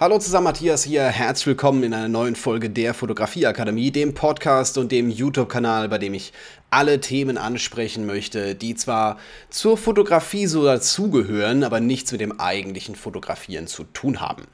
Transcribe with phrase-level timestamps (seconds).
[0.00, 1.04] Hallo zusammen, Matthias hier.
[1.04, 6.14] Herzlich willkommen in einer neuen Folge der Fotografieakademie, dem Podcast und dem YouTube-Kanal, bei dem
[6.14, 6.32] ich
[6.70, 9.18] alle Themen ansprechen möchte, die zwar
[9.50, 14.44] zur Fotografie so dazugehören, aber nichts mit dem eigentlichen Fotografieren zu tun haben.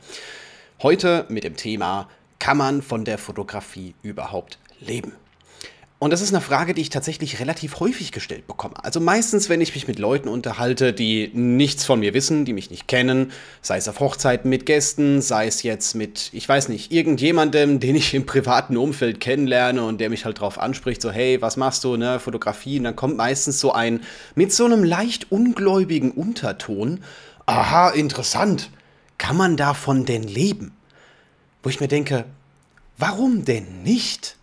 [0.82, 2.08] Heute mit dem Thema,
[2.40, 5.12] kann man von der Fotografie überhaupt leben?
[5.98, 8.74] Und das ist eine Frage, die ich tatsächlich relativ häufig gestellt bekomme.
[8.84, 12.70] Also meistens, wenn ich mich mit Leuten unterhalte, die nichts von mir wissen, die mich
[12.70, 13.32] nicht kennen,
[13.62, 17.96] sei es auf Hochzeiten mit Gästen, sei es jetzt mit, ich weiß nicht, irgendjemandem, den
[17.96, 21.82] ich im privaten Umfeld kennenlerne und der mich halt drauf anspricht, so hey, was machst
[21.82, 24.00] du, ne, Fotografie, und dann kommt meistens so ein,
[24.34, 27.00] mit so einem leicht ungläubigen Unterton,
[27.46, 28.70] aha, interessant,
[29.16, 30.76] kann man davon denn leben?
[31.62, 32.26] Wo ich mir denke,
[32.98, 34.36] warum denn nicht?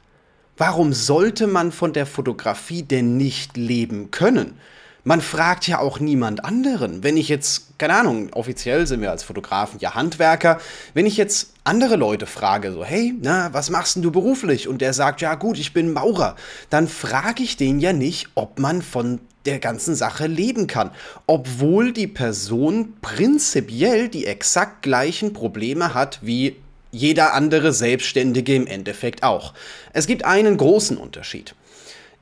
[0.57, 4.59] Warum sollte man von der Fotografie denn nicht leben können?
[5.03, 7.03] Man fragt ja auch niemand anderen.
[7.03, 10.59] Wenn ich jetzt, keine Ahnung, offiziell sind wir als Fotografen ja Handwerker,
[10.93, 14.67] wenn ich jetzt andere Leute frage, so, hey, na, was machst denn du beruflich?
[14.67, 16.35] Und der sagt, ja gut, ich bin Maurer,
[16.69, 20.91] dann frage ich den ja nicht, ob man von der ganzen Sache leben kann,
[21.27, 26.55] obwohl die Person prinzipiell die exakt gleichen Probleme hat wie
[26.93, 29.53] jeder andere Selbstständige im Endeffekt auch.
[29.91, 31.55] Es gibt einen großen Unterschied.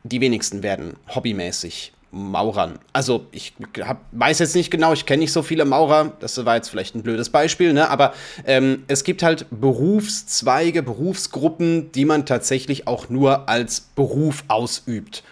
[0.03, 2.79] Die wenigsten werden hobbymäßig Maurern.
[2.91, 6.55] Also ich hab, weiß jetzt nicht genau, ich kenne nicht so viele Maurer, das war
[6.55, 7.89] jetzt vielleicht ein blödes Beispiel, ne?
[7.89, 8.13] aber
[8.45, 15.23] ähm, es gibt halt Berufszweige, Berufsgruppen, die man tatsächlich auch nur als Beruf ausübt.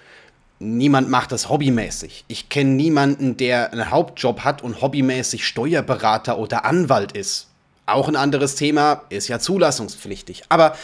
[0.60, 2.26] Niemand macht das hobbymäßig.
[2.28, 7.49] Ich kenne niemanden, der einen Hauptjob hat und hobbymäßig Steuerberater oder Anwalt ist.
[7.94, 10.44] Auch ein anderes Thema, ist ja zulassungspflichtig.
[10.50, 10.76] Aber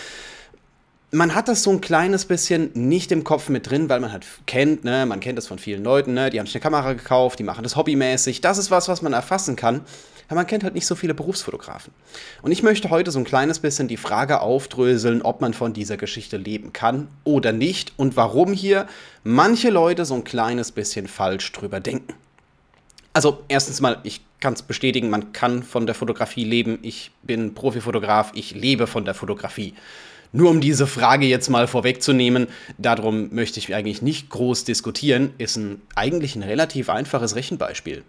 [1.12, 4.26] man hat das so ein kleines bisschen nicht im Kopf mit drin, weil man halt
[4.46, 7.40] kennt, ne, man kennt das von vielen Leuten, ne, die haben sich eine Kamera gekauft,
[7.40, 8.42] die machen das hobbymäßig.
[8.42, 9.82] Das ist was, was man erfassen kann.
[10.28, 11.94] Aber man kennt halt nicht so viele Berufsfotografen.
[12.42, 15.98] Und ich möchte heute so ein kleines bisschen die Frage aufdröseln, ob man von dieser
[15.98, 18.88] Geschichte leben kann oder nicht und warum hier
[19.24, 22.14] manche Leute so ein kleines bisschen falsch drüber denken.
[23.16, 26.80] Also erstens mal, ich kann es bestätigen, man kann von der Fotografie leben.
[26.82, 29.74] Ich bin Profifotograf, ich lebe von der Fotografie.
[30.34, 35.56] Nur um diese Frage jetzt mal vorwegzunehmen, darum möchte ich eigentlich nicht groß diskutieren, ist
[35.56, 38.04] ein eigentlich ein relativ einfaches Rechenbeispiel.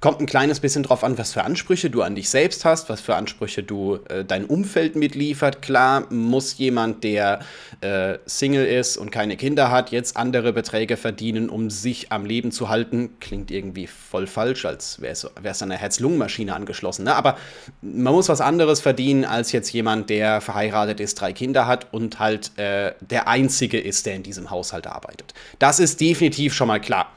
[0.00, 3.00] Kommt ein kleines bisschen drauf an, was für Ansprüche du an dich selbst hast, was
[3.00, 5.62] für Ansprüche du äh, dein Umfeld mitliefert.
[5.62, 7.40] Klar muss jemand, der
[7.80, 12.52] äh, Single ist und keine Kinder hat, jetzt andere Beträge verdienen, um sich am Leben
[12.52, 13.18] zu halten.
[13.20, 17.04] Klingt irgendwie voll falsch, als wäre es an einer Herz-Lungen-Maschine angeschlossen.
[17.04, 17.14] Ne?
[17.14, 17.36] Aber
[17.80, 22.18] man muss was anderes verdienen als jetzt jemand, der verheiratet ist, drei Kinder hat und
[22.18, 25.34] halt äh, der Einzige ist, der in diesem Haushalt arbeitet.
[25.58, 27.12] Das ist definitiv schon mal klar.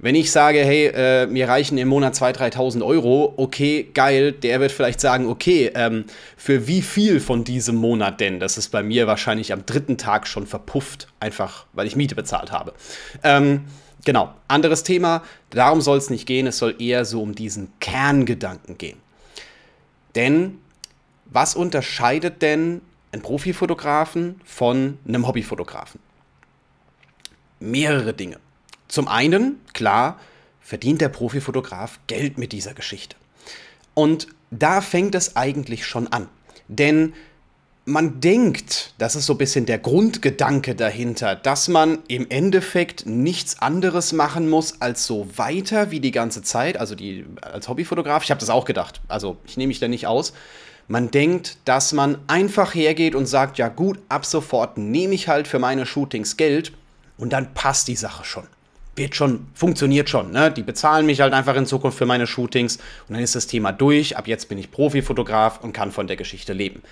[0.00, 4.60] Wenn ich sage, hey, äh, mir reichen im Monat 2.000, 3.000 Euro, okay, geil, der
[4.60, 6.04] wird vielleicht sagen, okay, ähm,
[6.36, 8.38] für wie viel von diesem Monat denn?
[8.38, 12.52] Das ist bei mir wahrscheinlich am dritten Tag schon verpufft, einfach weil ich Miete bezahlt
[12.52, 12.74] habe.
[13.24, 13.64] Ähm,
[14.04, 18.78] genau, anderes Thema, darum soll es nicht gehen, es soll eher so um diesen Kerngedanken
[18.78, 18.98] gehen.
[20.14, 20.58] Denn
[21.24, 26.00] was unterscheidet denn einen Profifotografen von einem Hobbyfotografen?
[27.58, 28.36] Mehrere Dinge.
[28.88, 30.18] Zum einen, klar,
[30.60, 33.16] verdient der Profifotograf Geld mit dieser Geschichte.
[33.94, 36.28] Und da fängt es eigentlich schon an.
[36.68, 37.12] Denn
[37.84, 43.60] man denkt, das ist so ein bisschen der Grundgedanke dahinter, dass man im Endeffekt nichts
[43.60, 48.30] anderes machen muss als so weiter wie die ganze Zeit, also die als Hobbyfotograf, ich
[48.30, 50.34] habe das auch gedacht, also ich nehme mich da nicht aus.
[50.86, 55.48] Man denkt, dass man einfach hergeht und sagt, ja gut, ab sofort nehme ich halt
[55.48, 56.72] für meine Shootings Geld
[57.16, 58.46] und dann passt die Sache schon
[58.98, 60.32] wird schon, funktioniert schon.
[60.32, 60.50] Ne?
[60.50, 62.76] Die bezahlen mich halt einfach in Zukunft für meine Shootings
[63.08, 64.16] und dann ist das Thema durch.
[64.16, 66.82] Ab jetzt bin ich Profifotograf und kann von der Geschichte leben.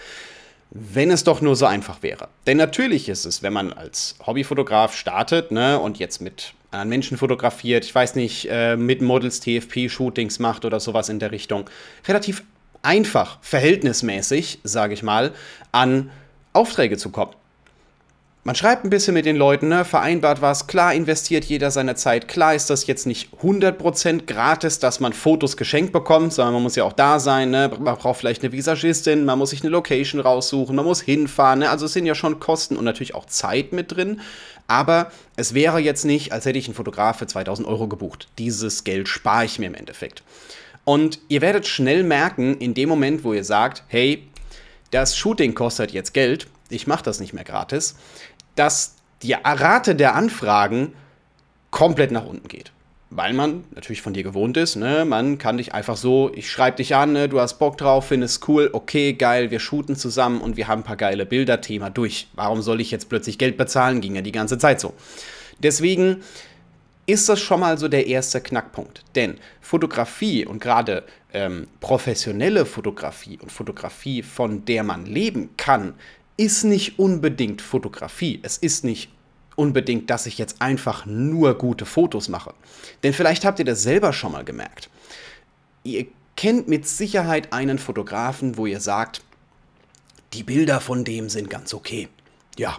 [0.70, 2.28] Wenn es doch nur so einfach wäre.
[2.46, 7.18] Denn natürlich ist es, wenn man als Hobbyfotograf startet ne, und jetzt mit anderen Menschen
[7.18, 11.70] fotografiert, ich weiß nicht, äh, mit Models TFP-Shootings macht oder sowas in der Richtung,
[12.06, 12.42] relativ
[12.82, 15.32] einfach, verhältnismäßig, sage ich mal,
[15.72, 16.10] an
[16.52, 17.32] Aufträge zu kommen.
[18.46, 22.28] Man schreibt ein bisschen mit den Leuten, ne, vereinbart was, klar investiert jeder seine Zeit,
[22.28, 26.76] klar ist das jetzt nicht 100% gratis, dass man Fotos geschenkt bekommt, sondern man muss
[26.76, 27.68] ja auch da sein, ne?
[27.80, 31.70] man braucht vielleicht eine Visagistin, man muss sich eine Location raussuchen, man muss hinfahren, ne?
[31.70, 34.20] also es sind ja schon Kosten und natürlich auch Zeit mit drin,
[34.68, 38.28] aber es wäre jetzt nicht, als hätte ich einen Fotograf für 2000 Euro gebucht.
[38.38, 40.22] Dieses Geld spare ich mir im Endeffekt.
[40.84, 44.22] Und ihr werdet schnell merken, in dem Moment, wo ihr sagt, hey,
[44.92, 47.96] das Shooting kostet jetzt Geld, ich mache das nicht mehr gratis,
[48.56, 50.92] dass die Rate der Anfragen
[51.70, 52.72] komplett nach unten geht.
[53.10, 55.04] weil man natürlich von dir gewohnt ist, ne?
[55.04, 57.28] Man kann dich einfach so, ich schreibe dich an, ne?
[57.28, 60.84] du hast Bock drauf, findest cool, okay, geil, wir shooten zusammen und wir haben ein
[60.84, 62.26] paar geile Bilder, Thema durch.
[62.34, 64.00] Warum soll ich jetzt plötzlich Geld bezahlen?
[64.00, 64.92] Ging ja die ganze Zeit so.
[65.60, 66.22] Deswegen
[67.06, 69.04] ist das schon mal so der erste Knackpunkt.
[69.14, 75.94] Denn Fotografie und gerade ähm, professionelle Fotografie und Fotografie, von der man leben kann,
[76.36, 78.40] ist nicht unbedingt Fotografie.
[78.42, 79.10] Es ist nicht
[79.56, 82.54] unbedingt, dass ich jetzt einfach nur gute Fotos mache.
[83.02, 84.90] Denn vielleicht habt ihr das selber schon mal gemerkt.
[85.82, 86.06] Ihr
[86.36, 89.22] kennt mit Sicherheit einen Fotografen, wo ihr sagt,
[90.34, 92.08] die Bilder von dem sind ganz okay.
[92.58, 92.78] Ja,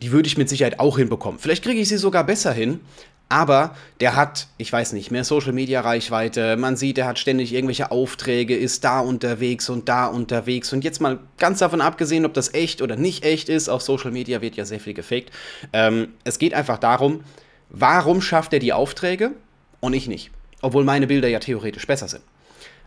[0.00, 1.38] die würde ich mit Sicherheit auch hinbekommen.
[1.38, 2.80] Vielleicht kriege ich sie sogar besser hin,
[3.28, 6.56] aber der hat, ich weiß nicht, mehr Social Media Reichweite.
[6.56, 10.72] Man sieht, er hat ständig irgendwelche Aufträge, ist da unterwegs und da unterwegs.
[10.72, 14.12] Und jetzt mal ganz davon abgesehen, ob das echt oder nicht echt ist, auf Social
[14.12, 15.32] Media wird ja sehr viel gefaked.
[15.72, 17.24] Ähm, es geht einfach darum,
[17.68, 19.32] warum schafft er die Aufträge
[19.80, 20.30] und ich nicht?
[20.62, 22.22] Obwohl meine Bilder ja theoretisch besser sind.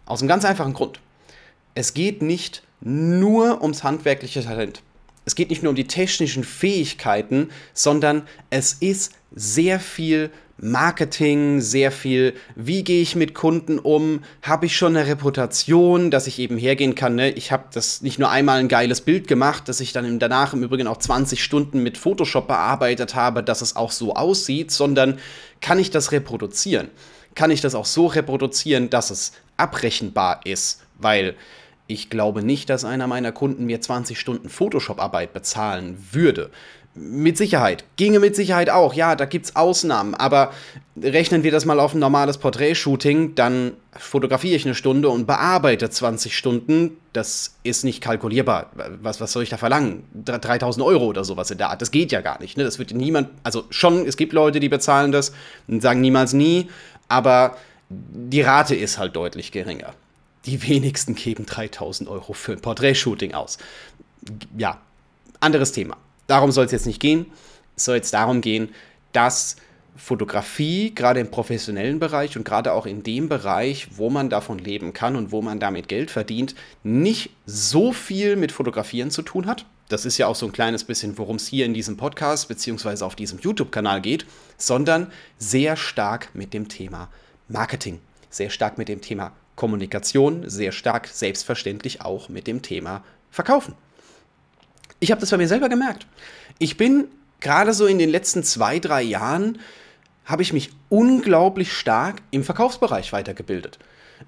[0.05, 1.01] Aus einem ganz einfachen Grund.
[1.75, 4.81] Es geht nicht nur ums handwerkliche Talent.
[5.25, 10.31] Es geht nicht nur um die technischen Fähigkeiten, sondern es ist sehr viel
[10.61, 16.27] Marketing, sehr viel, wie gehe ich mit Kunden um, habe ich schon eine Reputation, dass
[16.27, 17.29] ich eben hergehen kann, ne?
[17.31, 20.63] ich habe das nicht nur einmal ein geiles Bild gemacht, dass ich dann danach im
[20.63, 25.19] Übrigen auch 20 Stunden mit Photoshop bearbeitet habe, dass es auch so aussieht, sondern
[25.61, 26.89] kann ich das reproduzieren?
[27.35, 30.81] Kann ich das auch so reproduzieren, dass es abrechenbar ist?
[30.97, 31.35] Weil
[31.87, 36.51] ich glaube nicht, dass einer meiner Kunden mir 20 Stunden Photoshop-Arbeit bezahlen würde.
[36.95, 37.85] Mit Sicherheit.
[37.95, 38.93] Ginge mit Sicherheit auch.
[38.93, 40.15] Ja, da gibt es Ausnahmen.
[40.15, 40.51] Aber
[41.01, 45.89] rechnen wir das mal auf ein normales Porträtshooting, dann fotografiere ich eine Stunde und bearbeite
[45.89, 46.97] 20 Stunden.
[47.13, 48.71] Das ist nicht kalkulierbar.
[49.01, 50.03] Was, was soll ich da verlangen?
[50.13, 51.81] 3000 Euro oder sowas in der Art.
[51.81, 52.57] Das geht ja gar nicht.
[52.57, 52.63] Ne?
[52.63, 53.29] Das wird niemand.
[53.43, 55.31] Also schon, es gibt Leute, die bezahlen das
[55.67, 56.69] und sagen niemals nie.
[57.07, 57.55] Aber
[57.89, 59.93] die Rate ist halt deutlich geringer
[60.45, 63.57] die wenigsten geben 3000 Euro für ein Porträtshooting aus.
[64.57, 64.79] Ja,
[65.39, 65.97] anderes Thema.
[66.29, 67.25] Darum soll es jetzt nicht gehen.
[67.75, 68.69] Es soll jetzt darum gehen,
[69.13, 69.55] dass
[69.95, 74.93] Fotografie, gerade im professionellen Bereich und gerade auch in dem Bereich, wo man davon leben
[74.93, 79.65] kann und wo man damit Geld verdient, nicht so viel mit Fotografieren zu tun hat.
[79.89, 83.03] Das ist ja auch so ein kleines bisschen, worum es hier in diesem Podcast bzw.
[83.03, 84.25] auf diesem YouTube-Kanal geht,
[84.57, 87.09] sondern sehr stark mit dem Thema
[87.47, 87.99] Marketing,
[88.29, 93.75] sehr stark mit dem Thema Kommunikation sehr stark selbstverständlich auch mit dem Thema Verkaufen.
[94.99, 96.07] Ich habe das bei mir selber gemerkt.
[96.57, 97.07] Ich bin
[97.39, 99.59] gerade so in den letzten zwei, drei Jahren,
[100.25, 103.79] habe ich mich unglaublich stark im Verkaufsbereich weitergebildet.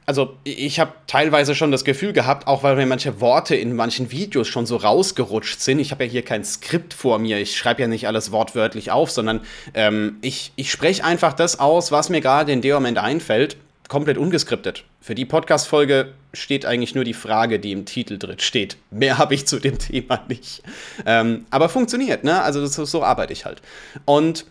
[0.05, 4.09] Also ich habe teilweise schon das Gefühl gehabt, auch weil mir manche Worte in manchen
[4.09, 5.79] Videos schon so rausgerutscht sind.
[5.79, 7.39] Ich habe ja hier kein Skript vor mir.
[7.39, 9.41] Ich schreibe ja nicht alles wortwörtlich auf, sondern
[9.73, 13.57] ähm, ich, ich spreche einfach das aus, was mir gerade in dem Moment einfällt
[13.91, 14.85] komplett ungeskriptet.
[15.01, 18.77] Für die Podcast-Folge steht eigentlich nur die Frage, die im Titel drin steht.
[18.89, 20.63] Mehr habe ich zu dem Thema nicht.
[21.05, 22.41] Ähm, aber funktioniert, ne?
[22.41, 23.61] Also das, so arbeite ich halt.
[24.05, 24.45] Und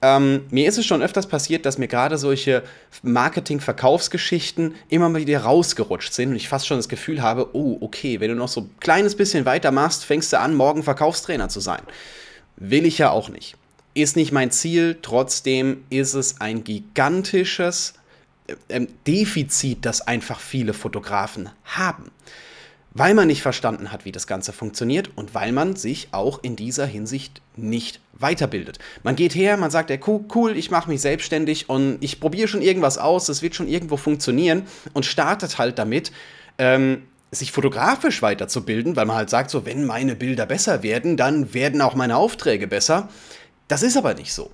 [0.00, 2.62] ähm, mir ist es schon öfters passiert, dass mir gerade solche
[3.02, 8.18] Marketing-Verkaufsgeschichten immer mal wieder rausgerutscht sind und ich fast schon das Gefühl habe, oh, okay,
[8.20, 11.60] wenn du noch so ein kleines bisschen weiter machst, fängst du an, morgen Verkaufstrainer zu
[11.60, 11.82] sein.
[12.56, 13.56] Will ich ja auch nicht.
[13.92, 17.92] Ist nicht mein Ziel, trotzdem ist es ein gigantisches
[18.68, 22.10] ähm, Defizit, das einfach viele Fotografen haben.
[22.92, 26.56] Weil man nicht verstanden hat, wie das Ganze funktioniert und weil man sich auch in
[26.56, 28.78] dieser Hinsicht nicht weiterbildet.
[29.04, 32.62] Man geht her, man sagt, ey, cool, ich mache mich selbstständig und ich probiere schon
[32.62, 36.10] irgendwas aus, das wird schon irgendwo funktionieren und startet halt damit,
[36.58, 41.54] ähm, sich fotografisch weiterzubilden, weil man halt sagt, so, wenn meine Bilder besser werden, dann
[41.54, 43.08] werden auch meine Aufträge besser.
[43.68, 44.50] Das ist aber nicht so.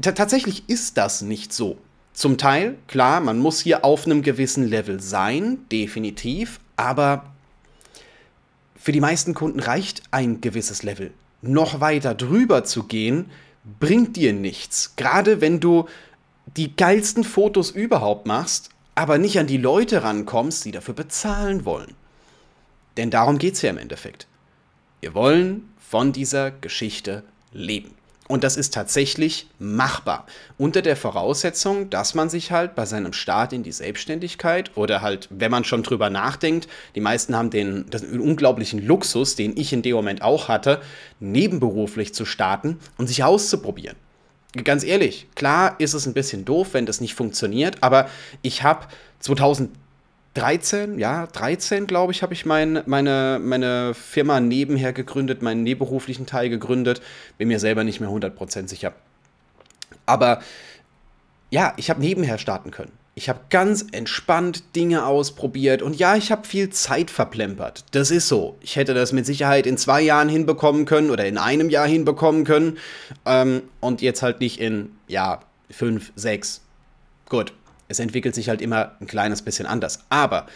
[0.00, 1.78] T tatsächlich ist das nicht so.
[2.14, 7.34] Zum Teil, klar, man muss hier auf einem gewissen Level sein, definitiv, aber
[8.76, 11.12] für die meisten Kunden reicht ein gewisses Level.
[11.42, 13.30] Noch weiter drüber zu gehen,
[13.80, 14.94] bringt dir nichts.
[14.94, 15.88] Gerade wenn du
[16.56, 21.94] die geilsten Fotos überhaupt machst, aber nicht an die Leute rankommst, die dafür bezahlen wollen.
[22.96, 24.28] Denn darum geht es ja im Endeffekt.
[25.00, 27.94] Wir wollen von dieser Geschichte leben.
[28.26, 30.26] Und das ist tatsächlich machbar.
[30.56, 35.28] Unter der Voraussetzung, dass man sich halt bei seinem Start in die Selbstständigkeit oder halt,
[35.30, 39.82] wenn man schon drüber nachdenkt, die meisten haben den, den unglaublichen Luxus, den ich in
[39.82, 40.80] dem Moment auch hatte,
[41.20, 43.96] nebenberuflich zu starten und sich auszuprobieren.
[44.62, 48.08] Ganz ehrlich, klar ist es ein bisschen doof, wenn das nicht funktioniert, aber
[48.40, 48.86] ich habe
[49.18, 49.70] 2000
[50.34, 56.26] 13, ja, 13, glaube ich, habe ich mein, meine, meine Firma nebenher gegründet, meinen nebenberuflichen
[56.26, 57.00] Teil gegründet.
[57.38, 58.92] Bin mir selber nicht mehr 100% sicher.
[60.06, 60.42] Aber
[61.50, 62.92] ja, ich habe nebenher starten können.
[63.16, 67.84] Ich habe ganz entspannt Dinge ausprobiert und ja, ich habe viel Zeit verplempert.
[67.92, 68.56] Das ist so.
[68.60, 72.42] Ich hätte das mit Sicherheit in zwei Jahren hinbekommen können oder in einem Jahr hinbekommen
[72.42, 72.78] können
[73.24, 76.60] ähm, und jetzt halt nicht in, ja, fünf, sechs.
[77.28, 77.52] Gut,
[77.88, 80.00] es entwickelt sich halt immer ein kleines bisschen anders.
[80.08, 80.46] Aber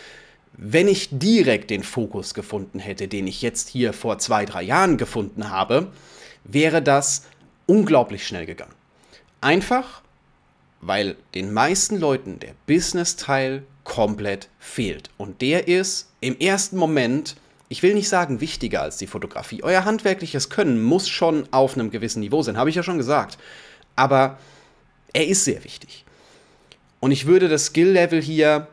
[0.53, 4.97] wenn ich direkt den Fokus gefunden hätte, den ich jetzt hier vor zwei, drei Jahren
[4.97, 5.93] gefunden habe,
[6.45, 7.27] wäre das
[7.67, 8.75] unglaublich schnell gegangen.
[9.41, 10.03] Einfach,
[10.81, 15.11] weil den meisten Leuten der Business-Teil komplett fehlt.
[15.17, 17.37] Und der ist im ersten Moment,
[17.69, 19.63] ich will nicht sagen wichtiger als die Fotografie.
[19.63, 23.39] Euer handwerkliches Können muss schon auf einem gewissen Niveau sein, habe ich ja schon gesagt.
[23.97, 24.39] Aber
[25.13, 26.05] er ist sehr wichtig.
[27.01, 28.69] Und ich würde das Skill-Level hier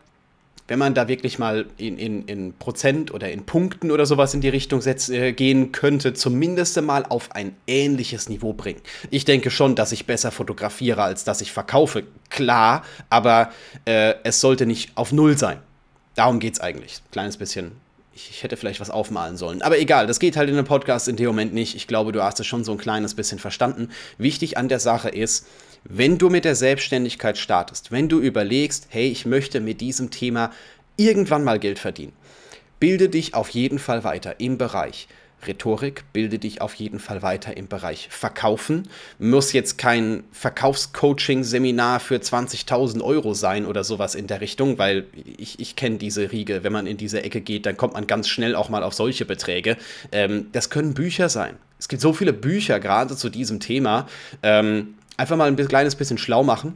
[0.68, 4.42] wenn man da wirklich mal in, in, in Prozent oder in Punkten oder sowas in
[4.42, 8.82] die Richtung setz, äh, gehen könnte, zumindest mal auf ein ähnliches Niveau bringen.
[9.12, 12.04] Ich denke schon, dass ich besser fotografiere, als dass ich verkaufe.
[12.30, 13.52] Klar, aber
[13.86, 15.60] äh, es sollte nicht auf Null sein.
[16.16, 17.02] Darum geht es eigentlich.
[17.12, 17.74] Kleines bisschen
[18.16, 19.62] ich, hätte vielleicht was aufmalen sollen.
[19.62, 21.76] Aber egal, das geht halt in einem Podcast in dem Moment nicht.
[21.76, 23.90] Ich glaube, du hast es schon so ein kleines bisschen verstanden.
[24.18, 25.48] Wichtig an der Sache ist,
[25.84, 30.52] wenn du mit der Selbstständigkeit startest, wenn du überlegst, hey, ich möchte mit diesem Thema
[30.96, 32.14] irgendwann mal Geld verdienen,
[32.80, 35.08] bilde dich auf jeden Fall weiter im Bereich
[35.48, 38.88] Rhetorik, bilde dich auf jeden Fall weiter im Bereich Verkaufen.
[39.20, 45.06] Muss jetzt kein Verkaufscoaching-Seminar für 20.000 Euro sein oder sowas in der Richtung, weil
[45.38, 46.64] ich, ich kenne diese Riege.
[46.64, 49.26] Wenn man in diese Ecke geht, dann kommt man ganz schnell auch mal auf solche
[49.26, 49.78] Beträge.
[50.12, 51.58] Ähm, das können Bücher sein.
[51.80, 54.08] Es gibt so viele Bücher gerade zu diesem Thema.
[54.44, 56.76] Ähm, einfach mal ein kleines bisschen schlau machen.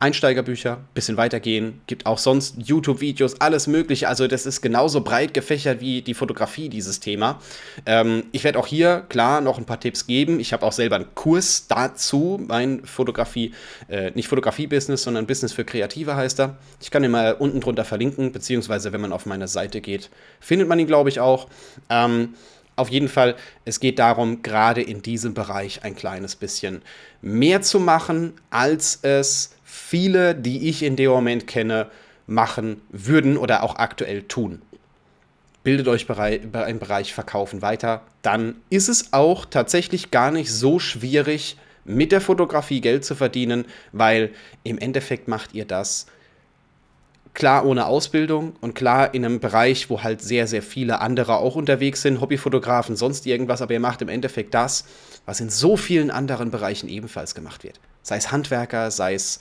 [0.00, 4.08] Einsteigerbücher, bisschen weitergehen, gibt auch sonst YouTube-Videos, alles Mögliche.
[4.08, 7.38] Also, das ist genauso breit gefächert wie die Fotografie, dieses Thema.
[7.84, 10.40] Ähm, ich werde auch hier, klar, noch ein paar Tipps geben.
[10.40, 13.52] Ich habe auch selber einen Kurs dazu, mein Fotografie,
[13.88, 16.56] äh, nicht Fotografie-Business, sondern Business für Kreative heißt er.
[16.80, 20.08] Ich kann ihn mal unten drunter verlinken, beziehungsweise, wenn man auf meine Seite geht,
[20.40, 21.46] findet man ihn, glaube ich, auch.
[21.90, 22.34] Ähm,
[22.80, 26.80] auf jeden Fall, es geht darum, gerade in diesem Bereich ein kleines bisschen
[27.20, 31.86] mehr zu machen, als es viele, die ich in dem Moment kenne,
[32.26, 34.62] machen würden oder auch aktuell tun.
[35.62, 41.56] Bildet euch im Bereich Verkaufen weiter, dann ist es auch tatsächlich gar nicht so schwierig,
[41.84, 44.30] mit der Fotografie Geld zu verdienen, weil
[44.64, 46.06] im Endeffekt macht ihr das
[47.34, 51.56] klar ohne Ausbildung und klar in einem Bereich, wo halt sehr, sehr viele andere auch
[51.56, 54.84] unterwegs sind, Hobbyfotografen, sonst irgendwas, aber ihr macht im Endeffekt das,
[55.26, 57.78] was in so vielen anderen Bereichen ebenfalls gemacht wird.
[58.02, 59.40] Sei es Handwerker, sei es,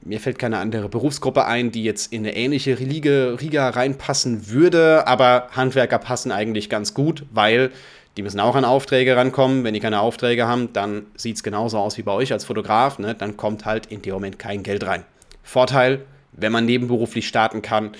[0.00, 5.06] mir fällt keine andere Berufsgruppe ein, die jetzt in eine ähnliche Riege, Riga reinpassen würde,
[5.06, 7.70] aber Handwerker passen eigentlich ganz gut, weil
[8.16, 9.64] die müssen auch an Aufträge rankommen.
[9.64, 12.98] Wenn die keine Aufträge haben, dann sieht es genauso aus wie bei euch als Fotograf.
[12.98, 13.14] Ne?
[13.14, 15.04] Dann kommt halt in dem Moment kein Geld rein.
[15.42, 17.92] Vorteil, wenn man nebenberuflich starten kann,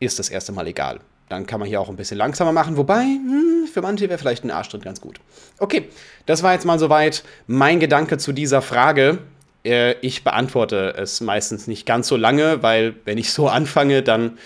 [0.00, 1.00] ist das erste Mal egal.
[1.28, 4.44] Dann kann man hier auch ein bisschen langsamer machen, wobei hm, für manche wäre vielleicht
[4.44, 5.20] ein Arschtritt ganz gut.
[5.58, 5.88] Okay,
[6.26, 9.18] das war jetzt mal soweit mein Gedanke zu dieser Frage.
[9.64, 14.38] Äh, ich beantworte es meistens nicht ganz so lange, weil wenn ich so anfange, dann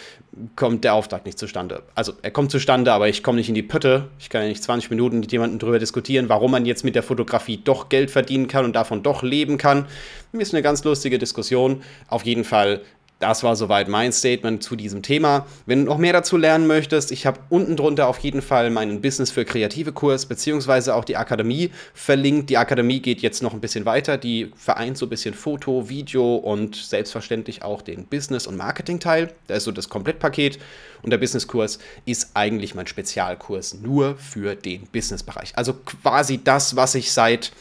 [0.55, 1.83] kommt der Auftrag nicht zustande.
[1.95, 4.09] Also er kommt zustande, aber ich komme nicht in die Pötte.
[4.19, 7.03] Ich kann ja nicht 20 Minuten mit jemandem darüber diskutieren, warum man jetzt mit der
[7.03, 9.87] Fotografie doch Geld verdienen kann und davon doch leben kann.
[10.33, 11.83] Ist eine ganz lustige Diskussion.
[12.07, 12.83] Auf jeden Fall
[13.19, 15.47] das war soweit mein Statement zu diesem Thema.
[15.67, 19.01] Wenn du noch mehr dazu lernen möchtest, ich habe unten drunter auf jeden Fall meinen
[19.01, 22.49] Business für kreative Kurs beziehungsweise auch die Akademie verlinkt.
[22.49, 24.19] Die Akademie geht jetzt noch ein bisschen weiter.
[24.19, 29.33] Die vereint so ein bisschen Foto, Video und selbstverständlich auch den Business- und Marketing-Teil.
[29.49, 30.59] Da ist so das Komplettpaket.
[31.03, 35.53] Und der Business-Kurs ist eigentlich mein Spezialkurs nur für den Business-Bereich.
[35.57, 37.53] Also quasi das, was ich seit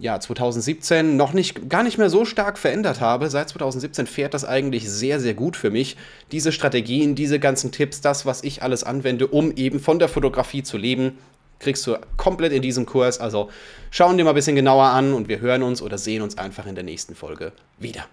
[0.00, 3.28] ja, 2017 noch nicht, gar nicht mehr so stark verändert habe.
[3.28, 5.96] Seit 2017 fährt das eigentlich sehr, sehr gut für mich.
[6.32, 10.62] Diese Strategien, diese ganzen Tipps, das, was ich alles anwende, um eben von der Fotografie
[10.62, 11.18] zu leben,
[11.58, 13.20] kriegst du komplett in diesem Kurs.
[13.20, 13.50] Also
[13.90, 16.66] schauen dir mal ein bisschen genauer an und wir hören uns oder sehen uns einfach
[16.66, 18.06] in der nächsten Folge wieder.